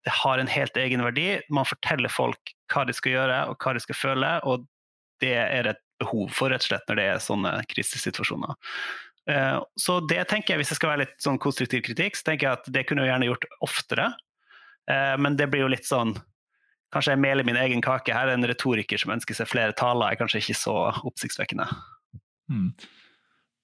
[0.06, 1.40] Det har en helt egen verdi.
[1.50, 4.68] Man forteller folk hva de skal gjøre og hva de skal føle, og
[5.24, 8.56] det er et behov for, rett og slett, når det er sånne krisesituasjoner.
[9.30, 12.48] Eh, så det tenker jeg, hvis jeg skal være litt sånn konstruktiv kritikk, så tenker
[12.48, 14.12] jeg at det kunne jeg gjerne gjort oftere.
[14.90, 16.14] Eh, men det blir jo litt sånn
[16.94, 18.30] Kanskje jeg meler min egen kake her.
[18.30, 20.76] er En retoriker som ønsker seg flere taler, er kanskje ikke så
[21.06, 21.68] oppsiktsvekkende.
[22.50, 22.72] Mm.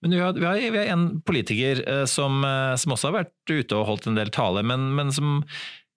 [0.06, 3.24] Men vi har, vi, har, vi har, en politiker eh, som, eh, som, også har
[3.24, 5.40] vært ute og holdt en del taler, men, men som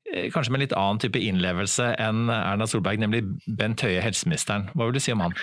[0.09, 3.27] eh, kanskje med litt annen type innlevelse enn Erna Solberg, nemlig
[3.59, 4.71] Bent Høie, helseministeren.
[4.73, 5.37] Hva vil du si om han?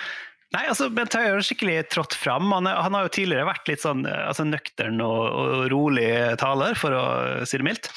[0.54, 2.52] Nei, altså Bent Høie har skikkelig trådt fram.
[2.54, 6.94] Han, han, har jo tidligere vært litt sånn altså nøktern og, og rolig taler, for
[6.94, 7.06] å
[7.48, 7.90] si det mildt.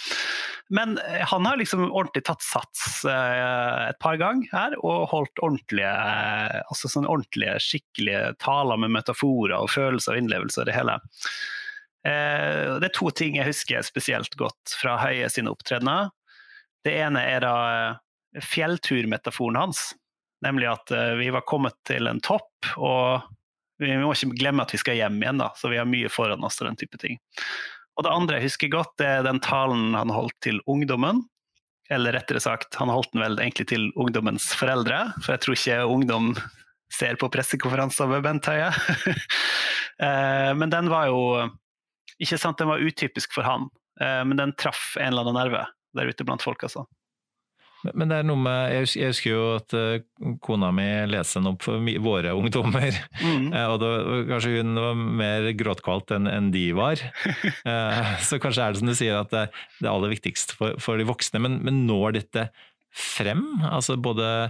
[0.69, 5.41] Men eh, han har liksom ordentlig tatt sats eh, et par ganger her, og holdt
[5.41, 10.77] ordentlige, eh, altså sånn ordentlige, skikkelige taler med metaforer og følelser og innlevelser i det
[10.77, 10.99] hele.
[11.99, 16.13] Det er to ting jeg husker spesielt godt fra Høie sine opptredener.
[16.87, 17.55] Det ene er da
[18.39, 19.81] fjellturmetaforen hans,
[20.45, 23.25] nemlig at vi var kommet til en topp, og
[23.79, 26.43] vi må ikke glemme at vi skal hjem igjen, da, så vi har mye foran
[26.43, 27.19] oss og den type ting.
[27.99, 31.25] Og det andre jeg husker godt, det er den talen han holdt til ungdommen.
[31.91, 35.79] Eller rettere sagt, han holdt den vel egentlig til ungdommens foreldre, for jeg tror ikke
[35.95, 36.29] ungdom
[36.93, 38.71] ser på pressekonferanser med Bent Høie.
[39.99, 41.17] Eh, men den var jo
[42.23, 43.65] Ikke sant, den var utypisk for han,
[43.99, 45.65] eh, men den traff en eller annen nerve
[45.97, 46.85] der ute blant folk, altså.
[47.87, 50.01] Men det er noe med Jeg husker jo at eh,
[50.43, 52.95] kona mi leste den opp for våre ungdommer.
[53.19, 53.51] Mm.
[53.55, 53.91] Eh, og da,
[54.27, 57.03] kanskje hun var mer gråtkvalt enn en de var.
[57.69, 59.41] Eh, så kanskje er det som du sier at det,
[59.81, 61.41] det aller viktigste for, for de voksne.
[61.43, 62.45] Men, men, når dette
[62.95, 63.43] frem?
[63.67, 64.49] Altså både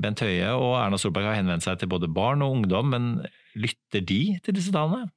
[0.00, 3.08] Bent Høie og Erna Solberg har henvendt seg til både barn og ungdom, men
[3.58, 5.08] lytter de til disse talene?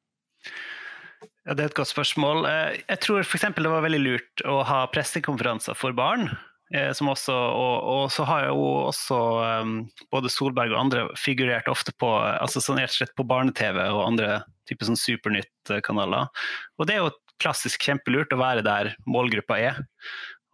[1.45, 2.47] Ja, Det er et godt spørsmål.
[2.47, 3.47] Jeg tror f.eks.
[3.59, 6.31] det var veldig lurt å ha pressekonferanser for barn.
[6.75, 9.17] Eh, som også, og, og så har jo også
[9.63, 9.75] um,
[10.11, 14.03] både Solberg og andre figurert ofte på altså sånn rett og slett på barne-TV og
[14.03, 16.27] andre typer sånn Supernytt-kanaler.
[16.75, 19.79] Og det er jo klassisk kjempelurt å være der målgruppa er.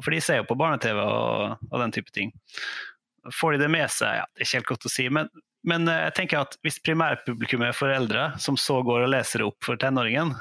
[0.03, 2.29] For de ser jo på barne-TV og, og, den type ting.
[3.33, 4.19] Får de det med seg?
[4.19, 5.07] Ja, det er ikke helt godt å si.
[5.17, 5.31] Men,
[5.65, 9.81] men jeg tenker at hvis primærpublikum er foreldre som så går og leser opp for
[9.81, 10.35] tenåringen,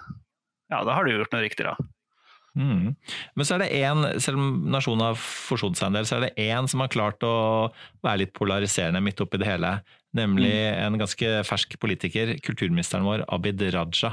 [0.73, 1.77] ja, da har du gjort noe riktig, da.
[2.59, 2.93] Mm.
[3.35, 6.27] Men så er det én, selv om nasjonen har forsonet seg en del, så er
[6.27, 7.35] det én som har klart å
[8.05, 9.77] være litt polariserende midt oppi det hele.
[10.13, 10.81] Nemlig mm.
[10.85, 14.11] en ganske fersk politiker, kulturministeren vår Abid Raja.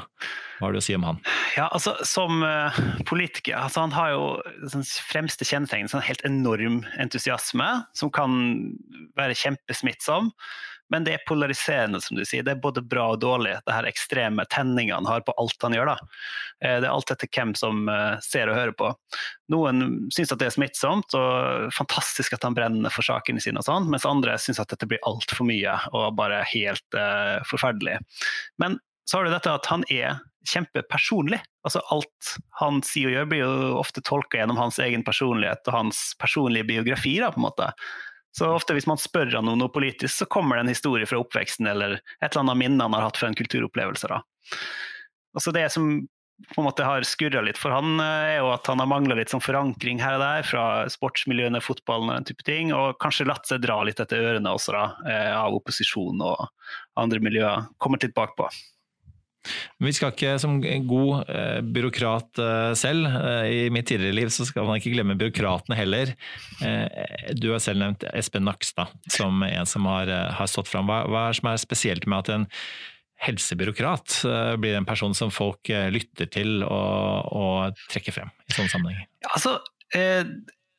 [0.59, 1.19] Hva har du å si om han?
[1.57, 2.75] Ja, altså Som uh,
[3.07, 4.23] politiker altså Han har jo
[4.71, 8.39] sånn fremste kjennetegn sånn helt enorm entusiasme, som kan
[9.19, 10.31] være kjempesmittsom.
[10.89, 12.43] Men det er polariserende, som du sier.
[12.45, 15.75] Det er både bra og dårlig, det her ekstreme tenninga han har på alt han
[15.77, 15.91] gjør.
[15.91, 16.09] da.
[16.65, 18.91] Eh, det er alt etter hvem som eh, ser og hører på.
[19.53, 23.69] Noen syns at det er smittsomt og fantastisk at han brenner for sakene sine, og
[23.69, 27.97] sånn, mens andre syns at dette blir altfor mye og bare helt uh, forferdelig.
[28.61, 28.77] Men
[29.09, 31.39] så har du dette at han er kjempepersonlig.
[31.67, 35.75] Altså Alt han sier og gjør, blir jo ofte tolka gjennom hans egen personlighet og
[35.75, 37.17] hans personlige biografi.
[37.21, 37.71] da, på en måte.
[38.35, 41.19] Så ofte hvis man spør han om noe politisk, så kommer det en historie fra
[41.21, 44.09] oppveksten eller et eller annet minne han har hatt fra en kulturopplevelse.
[44.11, 44.21] Da.
[45.37, 45.91] Altså det som
[46.55, 49.17] på en måte har skurra litt for han, eh, er jo at han har mangla
[49.17, 53.27] litt sånn forankring her og der fra sportsmiljøene, fotballen og den type ting, og kanskje
[53.27, 56.47] latt seg dra litt etter ørene også da, eh, av opposisjon og
[56.95, 57.67] andre miljøer.
[57.77, 58.47] Kommer litt bakpå.
[59.79, 64.45] Vi skal ikke, som god eh, byråkrat eh, selv, eh, i mitt tidligere liv, så
[64.47, 66.11] skal man ikke glemme byråkratene heller.
[66.65, 70.91] Eh, du har selv nevnt Espen Nakstad som en som har, eh, har stått fram.
[70.91, 72.47] Hva, hva er det som er spesielt med at en
[73.23, 78.75] helsebyråkrat eh, blir en person som folk lytter til og, og trekker frem i sånne
[78.75, 79.07] sammenhenger?
[79.31, 79.59] Altså,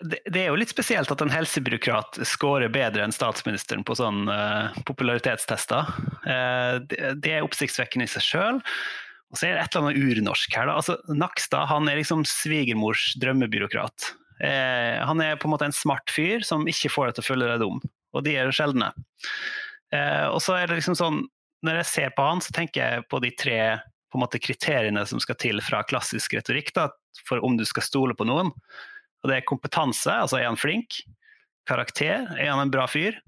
[0.01, 4.79] det er jo litt spesielt at en helsebyråkrat scorer bedre enn statsministeren på sånne uh,
[4.89, 5.91] popularitetstester.
[6.25, 8.61] Uh, det, det, er oppsiktsvekkende i seg sjøl.
[9.31, 10.73] Og så er det et eller annet urnorsk her.
[10.73, 14.13] Altså, Nakstad han er liksom svigermors drømmebyråkrat.
[14.41, 17.29] Uh, han er på en måte en smart fyr som ikke får deg til å
[17.29, 17.85] føle deg dum,
[18.17, 18.93] og de er jo sjeldne.
[20.31, 21.25] og så er det liksom sånn,
[21.67, 23.61] Når jeg ser på han, så tenker jeg på de tre
[24.11, 26.89] på en måte, kriteriene som skal til fra klassisk retorikk da,
[27.29, 28.51] for om du skal stole på noen.
[29.21, 31.03] Og det er kompetanse, altså er han flink?
[31.69, 33.19] Karakter, er han en bra fyr?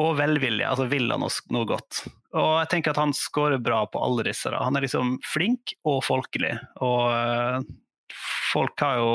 [0.00, 2.04] Og velvilje, altså vil han oss noe godt?
[2.36, 4.50] Og jeg tenker at han scorer bra på alle disse.
[4.52, 4.60] Da.
[4.64, 6.52] Han er liksom flink og folkelig.
[6.84, 7.60] Og uh,
[8.52, 9.10] folk har jo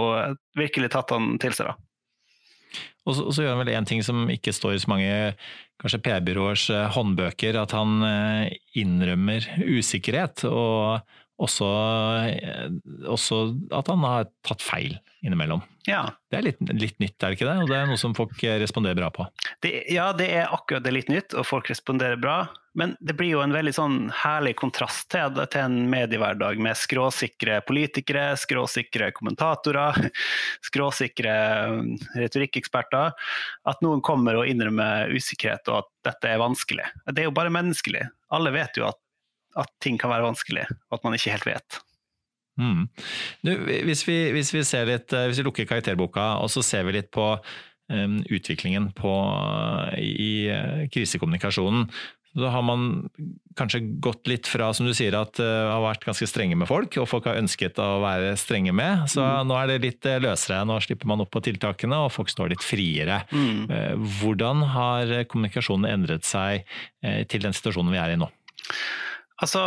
[0.58, 1.78] virkelig tatt han til seg, da.
[3.02, 5.14] Og så, og så, gjør han vel én ting som ikke står i så mange
[5.82, 10.44] kanskje PR-byråers eh, håndbøker, at han eh, innrømmer usikkerhet.
[10.46, 11.02] Og
[11.42, 11.68] også,
[13.10, 13.42] også
[13.74, 15.64] at han har tatt feil innimellom.
[15.90, 16.04] Ja.
[16.30, 17.58] Det er litt, litt, nytt, er det ikke det?
[17.64, 19.26] Og det er noe som folk responderer bra på.
[19.64, 22.44] Det, ja, det er akkurat det litt nytt, og folk responderer bra.
[22.78, 27.60] Men det blir jo en veldig sånn herlig kontrast til, til en mediehverdag med skråsikre
[27.68, 30.08] politikere, skråsikre kommentatorer,
[30.70, 31.36] skråsikre
[31.74, 33.12] um, retorikkeksperter.
[33.68, 36.88] At noen kommer og innrømmer usikkerhet og at dette er vanskelig.
[37.12, 38.06] Det er jo bare menneskelig.
[38.32, 39.02] Alle vet jo at,
[39.60, 41.82] at ting kan være vanskelig, og at man ikke helt vet.
[42.60, 42.88] Mm.
[43.42, 43.52] Du,
[43.88, 47.12] hvis, vi, hvis, vi litt, eh, hvis, vi, lukker karakterboka og så ser vi litt
[47.14, 49.12] på um, utviklingen på,
[49.98, 51.88] i uh, krisekommunikasjonen,
[52.38, 53.10] da har man
[53.60, 56.96] kanskje gått litt fra, som du sier, at uh, har vært ganske strenge med folk,
[57.02, 59.04] og folk har ønsket å være strenge med.
[59.12, 59.50] Så mm.
[59.50, 60.62] nå er det litt løsere.
[60.68, 63.24] Nå slipper man opp på tiltakene, og folk står litt friere.
[63.36, 63.68] Mm.
[63.68, 66.68] Uh, hvordan har kommunikasjonen endret seg
[67.02, 68.30] til den situasjonen vi er i nå?
[69.42, 69.62] Altså,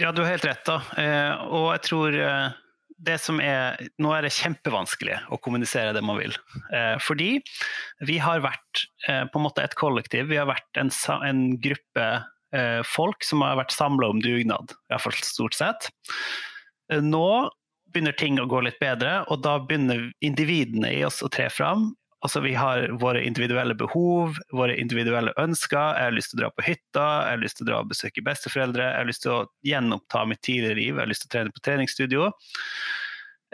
[0.00, 0.80] ja, du har helt rett, da.
[1.00, 2.58] Eh, og jeg tror eh,
[3.00, 6.34] det som er Nå er det kjempevanskelig å kommunisere det man vil.
[6.72, 7.30] Eh, fordi
[8.08, 10.28] vi har vært eh, på en måte et kollektiv.
[10.32, 10.92] Vi har vært en,
[11.26, 12.08] en gruppe
[12.56, 15.90] eh, folk som har vært samla om dugnad, iallfall stort sett.
[16.92, 17.50] Eh, nå
[17.90, 21.90] begynner ting å gå litt bedre, og da begynner individene i oss å tre fram.
[22.20, 25.96] Altså, vi har våre individuelle behov, våre individuelle ønsker.
[25.96, 27.92] Jeg har lyst til å dra på hytta, jeg har lyst til å dra og
[27.92, 31.30] besøke besteforeldre, jeg har lyst til å gjenoppta mitt tidligere liv, jeg har lyst til
[31.30, 32.26] å trene på treningsstudio.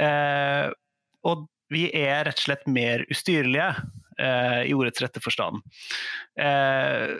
[0.02, 0.66] Eh,
[1.30, 3.70] og vi er rett og slett mer ustyrlige,
[4.18, 5.62] eh, i ordets rette forstand.
[6.38, 7.14] Eh,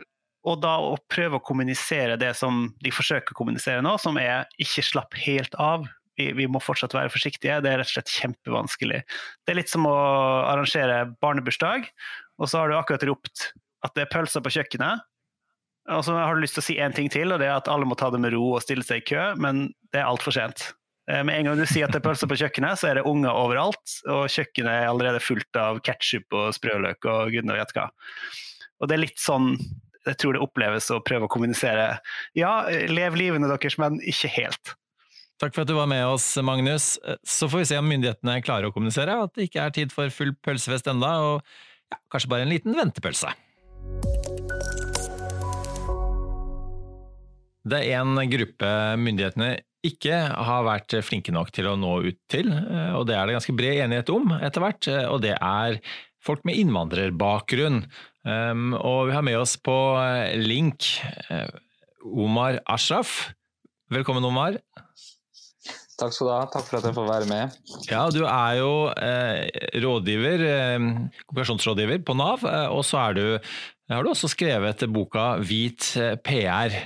[0.46, 4.46] og da å prøve å kommunisere det som de forsøker å kommunisere nå, som er
[4.62, 7.60] ikke slapp helt av, vi, vi, må fortsatt være forsiktige.
[7.64, 9.02] Det er rett og slett kjempevanskelig.
[9.44, 9.96] Det er litt som å
[10.46, 11.90] arrangere barnebursdag,
[12.40, 13.50] og så har du akkurat ropt
[13.86, 15.04] at det er pølser på kjøkkenet.
[15.94, 17.70] Og så har du lyst til å si én ting til, og det er at
[17.70, 20.34] alle må ta det med ro og stille seg i kø, men det er altfor
[20.34, 20.72] sent.
[21.10, 23.06] Eh, med en gang du sier at det er pølser på kjøkkenet, så er det
[23.06, 23.98] unger overalt.
[24.10, 27.90] Og kjøkkenet er allerede fullt av ketsjup og sprøløk og gudene vet hva.
[28.80, 29.54] Og det er litt sånn
[30.06, 31.96] jeg tror det oppleves å prøve å kommunisere.
[32.38, 34.76] Ja, lev livene deres, men ikke helt.
[35.36, 36.94] Takk for at du var med oss, Magnus.
[37.20, 40.12] Så får vi se om myndighetene klarer å kommunisere at det ikke er tid for
[40.14, 43.34] full pølsefest enda, og ja, kanskje bare en liten ventepølse.
[47.66, 48.72] Det er en gruppe
[49.02, 50.16] myndighetene ikke
[50.48, 52.48] har vært flinke nok til å nå ut til,
[52.96, 55.78] og det er det ganske bred enighet om etter hvert, og det er
[56.26, 57.84] folk med innvandrerbakgrunn.
[58.26, 60.88] Um, og vi har med oss på eh, link
[61.30, 61.46] uh,
[62.02, 63.28] Omar Ashraf.
[63.92, 64.58] Velkommen, Omar.
[65.96, 66.42] Takk skal du ha.
[66.52, 67.56] Takk for at jeg får være med.
[67.88, 69.46] Ja, Du er jo eh,
[69.80, 70.76] rådgiver, eh,
[71.24, 73.24] kommunikasjonsrådgiver på Nav, eh, og så du,
[73.88, 75.94] har du også skrevet boka Hvit
[76.26, 76.76] PR.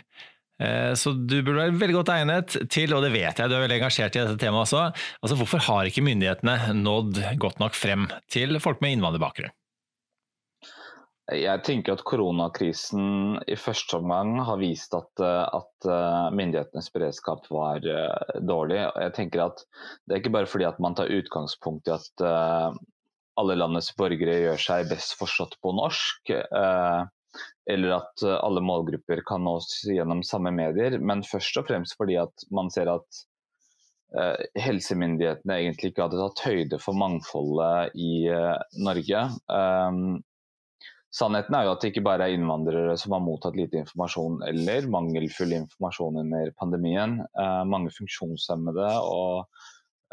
[0.60, 3.64] Eh, så du burde være veldig godt egnet til, og det vet jeg, du er
[3.64, 4.90] veldig engasjert i dette temaet også,
[5.24, 9.54] altså hvorfor har ikke myndighetene nådd godt nok frem til folk med innvandrerbakgrunn?
[11.30, 17.46] Jeg tenker at koronakrisen i første omgang har vist at, eh, at eh, myndighetenes beredskap
[17.54, 18.80] var eh, dårlig.
[18.82, 19.62] Jeg tenker at
[20.06, 22.24] Det er ikke bare fordi at man tar utgangspunkt i at
[23.40, 26.32] alle landets borgere gjør seg best forstått på norsk,
[27.70, 32.44] eller at alle målgrupper kan nås gjennom samme medier, men først og fremst fordi at
[32.52, 33.20] man ser at
[34.58, 38.26] helsemyndighetene egentlig ikke hadde tatt høyde for mangfoldet i
[38.82, 39.22] Norge.
[41.10, 44.86] Sannheten er jo at det ikke bare er innvandrere som har mottatt lite informasjon eller
[44.92, 47.18] mangelfull informasjon under pandemien.
[47.34, 49.48] Eh, mange funksjonshemmede og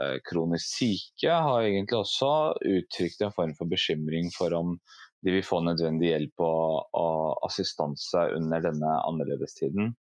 [0.01, 2.31] eh, kronisk syke har egentlig også
[2.65, 4.79] uttrykt en form for bekymring for om
[5.25, 9.93] de vil få nødvendig hjelp og, og assistanse under denne annerledestiden.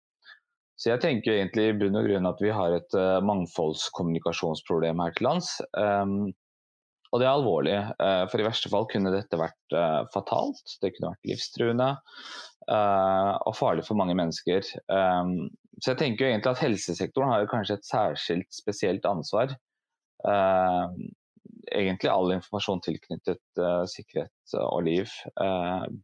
[0.79, 5.15] Så jeg tenker egentlig i bunn og grunn at vi har et uh, mangfoldskommunikasjonsproblem her
[5.15, 5.53] til lands.
[5.79, 6.33] Um,
[7.15, 10.65] og det er alvorlig, eh, for i verste fall kunne dette vært eh, fatalt.
[10.83, 14.67] Det kunne vært livstruende eh, og farlig for mange mennesker.
[14.67, 19.55] Så jeg tenker egentlig at helsesektoren har kanskje et særskilt spesielt ansvar.
[21.75, 25.11] Egentlig all informasjon tilknyttet sikkerhet og liv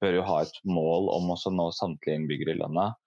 [0.03, 2.99] bør jo ha et mål om å nå samtlige innbyggere i landet.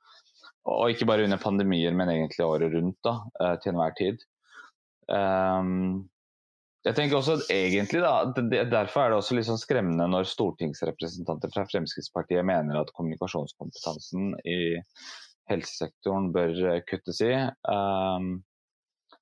[0.72, 3.18] Og ikke bare under pandemier, men egentlig året rundt da,
[3.60, 4.24] til enhver tid.
[6.84, 8.14] Jeg tenker også at egentlig da,
[8.68, 14.60] Derfor er det også litt sånn skremmende når stortingsrepresentanter fra Fremskrittspartiet mener at kommunikasjonskompetansen i
[15.52, 17.34] helsesektoren bør eh, kuttes i.
[17.68, 18.38] Um,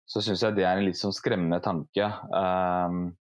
[0.09, 2.09] så syns jeg det er en litt sånn skremmende tanke.
[2.33, 3.11] Um,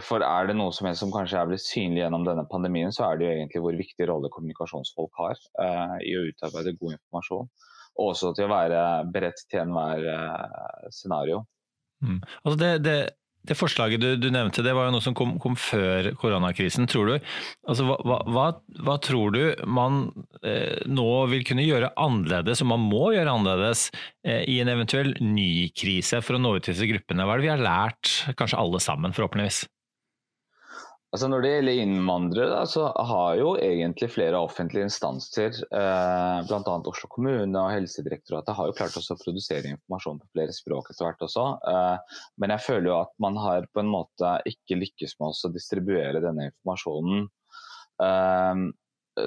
[0.00, 3.18] for er det noe som, som kanskje er blitt synlig gjennom denne pandemien, så er
[3.18, 7.50] det jo egentlig hvor viktig rolle kommunikasjonsfolk har uh, i å utarbeide god informasjon.
[8.00, 11.42] Og også til å være beredt til enhver uh, scenario.
[12.02, 12.22] Mm.
[12.42, 12.96] Altså det, det,
[13.48, 16.86] det forslaget du, du, nevnte, det var jo noe som kom, kom før koronakrisen.
[16.90, 17.14] Tror du,
[17.66, 18.46] altså, hva, hva,
[18.86, 20.04] hva, tror du man
[20.46, 23.88] eh, nå vil kunne gjøre annerledes, og man må gjøre annerledes,
[24.26, 27.26] eh, i en eventuell ny krise for å nå ut til disse gruppene?
[27.26, 29.64] Hva er det vi har lært, kanskje alle sammen, forhåpentligvis?
[31.12, 36.76] Altså Når det gjelder innvandrere, så har jo egentlig flere offentlige instanser, eh, bl.a.
[36.88, 41.10] Oslo kommune og Helsedirektoratet, har jo klart også å produsere informasjon på flere språk etter
[41.10, 41.44] hvert også.
[41.68, 45.52] Eh, men jeg føler jo at man har på en måte ikke lykkes med å
[45.52, 47.28] distribuere denne informasjonen.
[48.08, 48.64] Eh,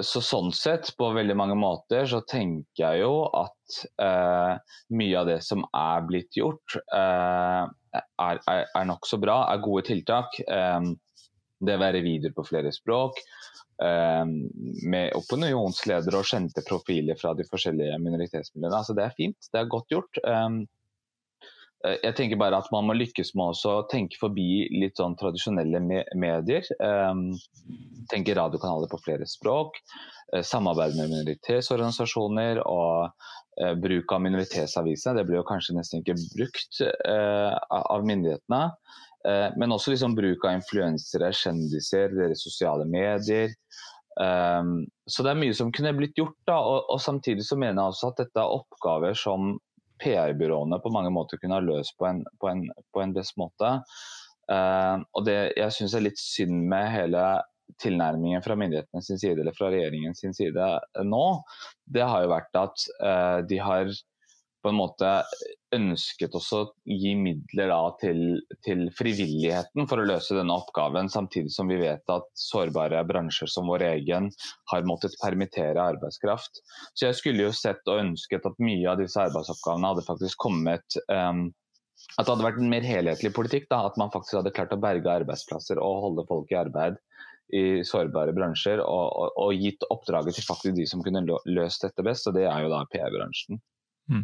[0.02, 5.30] så sånn sett, på veldig mange måter, så tenker jeg jo at eh, mye av
[5.30, 10.34] det som er blitt gjort, eh, er, er, er nokså bra, er gode tiltak.
[10.42, 10.94] Eh,
[11.64, 13.20] det være videoer på flere språk.
[13.76, 14.46] Um,
[14.88, 18.78] med opinionsledere og kjente profiler fra de forskjellige minoritetsmiljøene.
[18.78, 20.20] Altså, det er fint, det er godt gjort.
[20.24, 20.62] Um,
[21.86, 26.02] jeg tenker bare at man må lykkes med å tenke forbi litt sånn tradisjonelle me
[26.18, 26.66] medier.
[26.80, 27.28] Um,
[28.10, 29.76] tenke radiokanaler på flere språk.
[30.32, 35.18] Uh, samarbeid med minoritetsorganisasjoner og uh, bruk av minoritetsavisene.
[35.20, 38.64] Det blir jo kanskje nesten ikke brukt eh, av myndighetene.
[39.26, 43.54] Eh, men også liksom bruk av influensere, kjendiser, deres sosiale medier.
[44.16, 46.38] Um, så det er mye som kunne blitt gjort.
[46.48, 49.56] da, og, og, Samtidig så mener jeg også at dette er oppgaver som
[50.00, 53.74] PR-byråene på mange måter kunne ha løst på en, på en, på en best måte.
[54.46, 57.26] Uh, og det jeg syns er litt synd med hele
[57.82, 60.68] tilnærmingen fra myndighetene sin side eller fra regjeringen sin side
[61.02, 61.24] nå,
[61.90, 63.90] det har jo vært at uh, de har
[64.62, 65.10] på en måte
[65.76, 68.22] ønsket også å gi midler da, til,
[68.66, 73.70] til, frivilligheten for å løse denne oppgaven, samtidig som vi vet at sårbare bransjer som
[73.70, 74.30] vår egen
[74.72, 76.62] har måttet permittere arbeidskraft.
[76.94, 80.98] Så jeg skulle jo sett og ønsket at mye av disse arbeidsoppgavene hadde faktisk kommet
[81.12, 81.48] um,
[82.16, 83.68] at det hadde vært en mer helhetlig politikk.
[83.72, 87.00] Da, at man faktisk hadde klart å berge arbeidsplasser og holde folk i arbeid
[87.54, 88.82] i sårbare bransjer.
[88.82, 92.46] Og, og, og gitt oppdraget til faktisk de som kunne løst dette best, og det
[92.50, 93.60] er jo da PR-bransjen.
[94.12, 94.22] Mm.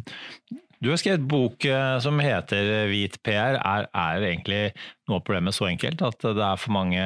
[0.83, 3.55] Du har skrevet bok eh, som heter Hvit PR.
[3.55, 4.63] Er, er egentlig
[5.07, 7.05] noe av problemet så enkelt at det er for mange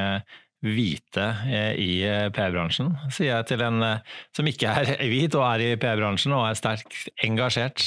[0.65, 3.85] hvite eh, i eh, PR-bransjen, sier jeg til en
[4.33, 7.85] som ikke er hvit og er i PR-bransjen og er sterkt engasjert.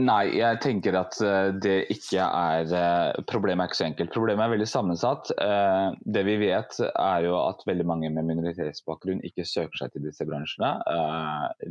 [0.00, 4.12] Nei, jeg tenker at eh, det ikke er eh, Problemet er ikke så enkelt.
[4.14, 5.28] Problemet er veldig sammensatt.
[5.36, 10.06] Eh, det vi vet er jo at veldig mange med minoritetsbakgrunn ikke søker seg til
[10.06, 10.70] disse bransjene.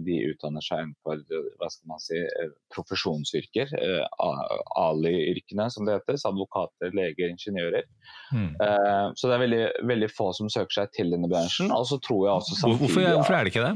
[0.05, 1.24] De utdanner seg innenfor
[1.57, 2.19] hva skal man si,
[2.76, 3.74] profesjonsyrker.
[4.78, 6.19] Ali-yrkene som det heter.
[6.30, 7.88] Advokater, leger, ingeniører.
[8.36, 8.51] Mm.
[9.17, 11.74] Så det er veldig, veldig, få som søker seg til denne bransjen.
[11.74, 13.74] Og så tror jeg også samtidig hvorfor, hvorfor er det ikke det?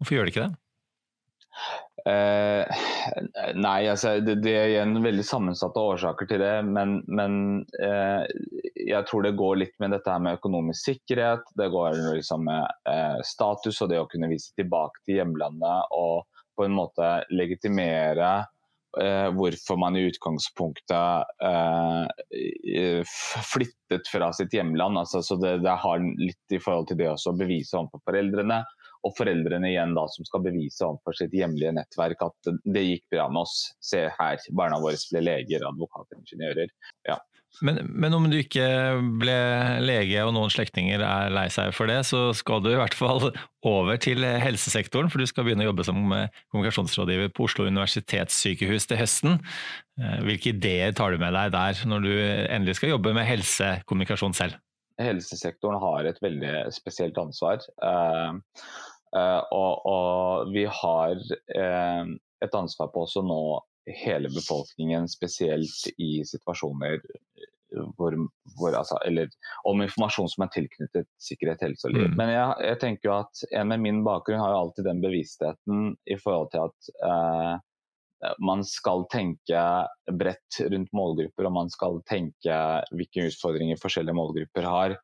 [0.00, 0.58] Hvorfor gjør det ikke det?
[2.08, 2.80] Eh,
[3.54, 6.54] nei, altså, det, det, er igjen veldig sammensatte årsaker til det.
[6.68, 7.34] Men, men
[7.82, 8.24] eh,
[8.80, 11.44] jeg tror det går litt med dette her med økonomisk sikkerhet.
[11.58, 16.24] Det går liksom med eh, status og det å kunne vise tilbake til hjemlandet og
[16.58, 18.30] på en måte legitimere
[19.00, 23.14] eh, hvorfor man i utgangspunktet eh,
[23.52, 25.00] flyttet fra sitt hjemland.
[25.00, 28.62] Altså, så det, det, har litt i forhold til det å bevise overfor foreldrene
[29.06, 33.28] og foreldrene igjen da som skal bevise overfor sitt hjemlige nettverk at det gikk bra
[33.32, 33.70] med oss.
[33.84, 36.72] Se her, barna våre ble leger, advokater, ingeniører.
[37.08, 37.20] Ja.
[37.66, 38.64] Men, men, om du ikke
[39.20, 39.36] ble
[39.82, 43.32] lege og noen slektninger er lei seg for det, så skal du i hvert fall
[43.66, 49.00] over til helsesektoren, for du skal begynne å jobbe som kommunikasjonsrådgiver på Oslo universitetssykehus til
[49.02, 49.40] høsten.
[49.98, 54.36] Eh, hvilke ideer tar du med deg der, når du endelig skal jobbe med helsekommunikasjon
[54.38, 54.60] selv?
[55.00, 57.64] Helsesektoren har et veldig spesielt ansvar.
[57.82, 58.36] Uh,
[59.16, 62.12] og, og, vi har uh,
[62.44, 63.42] et ansvar på å nå
[64.04, 67.00] hele befolkningen, spesielt i situasjoner
[67.96, 68.14] hvor,
[68.58, 69.28] hvor, altså, eller
[69.68, 72.08] om informasjon som er tilknyttet sikkerhet, helse og liv.
[72.10, 72.16] Mm.
[72.18, 75.92] Men jeg, jeg, tenker jo at en med min bakgrunn har jo alltid den bevisstheten
[76.10, 77.54] i forhold til at uh,
[78.38, 79.60] man skal tenke
[80.12, 82.56] bredt rundt målgrupper, og man skal tenke
[82.92, 84.96] hvilke utfordringer forskjellige målgrupper har.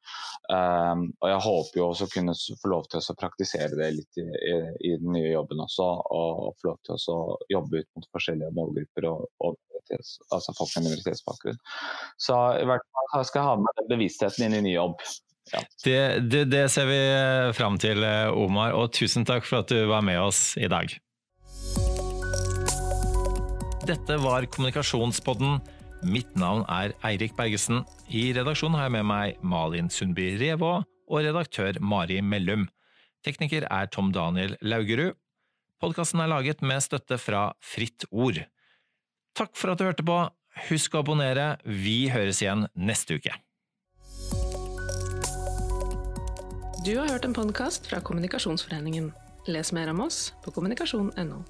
[0.52, 4.26] Um, og Jeg håper jo også kunne få lov til å praktisere det litt i,
[4.26, 4.56] i,
[4.90, 5.86] i, den nye jobben også.
[6.16, 7.20] Og få lov til å
[7.52, 9.60] jobbe ut mot forskjellige målgrupper og, og
[10.34, 11.60] altså folk med minoritetsbakgrunn.
[12.18, 14.98] Så i hvert fall skal jeg ha med den bevisstheten inn i ny jobb.
[15.52, 15.62] Ja.
[15.84, 17.00] Det, det, det ser vi
[17.54, 18.02] fram til,
[18.34, 20.90] Omar, og tusen takk for at du var med oss i dag.
[23.86, 25.60] Dette var Kommunikasjonspodden.
[26.10, 27.84] Mitt navn er Eirik Bergesen.
[28.10, 32.64] I redaksjonen har jeg med meg Malin Sundby Revå og redaktør Mari Mellum.
[33.22, 35.14] Tekniker er Tom Daniel Laugerud.
[35.78, 38.42] Podkasten er laget med støtte fra Fritt Ord.
[39.38, 40.18] Takk for at du hørte på.
[40.66, 41.52] Husk å abonnere.
[41.62, 43.38] Vi høres igjen neste uke.
[46.82, 49.12] Du har hørt en podkast fra Kommunikasjonsforeningen.
[49.46, 51.44] Les mer om oss på kommunikasjon.no.